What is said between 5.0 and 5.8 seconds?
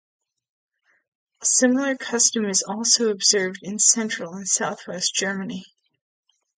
Germany.